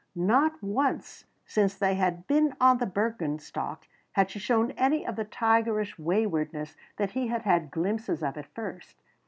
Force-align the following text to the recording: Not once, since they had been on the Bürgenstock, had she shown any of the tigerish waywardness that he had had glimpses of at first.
Not 0.15 0.63
once, 0.63 1.25
since 1.45 1.75
they 1.75 1.93
had 1.93 2.25
been 2.25 2.55
on 2.59 2.79
the 2.79 2.87
Bürgenstock, 2.87 3.87
had 4.13 4.31
she 4.31 4.39
shown 4.39 4.71
any 4.71 5.05
of 5.05 5.15
the 5.15 5.25
tigerish 5.25 5.99
waywardness 5.99 6.75
that 6.97 7.11
he 7.11 7.27
had 7.27 7.43
had 7.43 7.69
glimpses 7.69 8.23
of 8.23 8.35
at 8.35 8.47
first. 8.47 9.03